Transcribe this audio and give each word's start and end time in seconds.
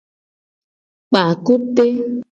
Kpa 1.07 1.21
kute. 1.45 1.85